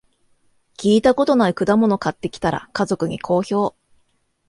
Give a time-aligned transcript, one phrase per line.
[0.79, 3.75] 聞いたことない果物買ってきたら、家族に好評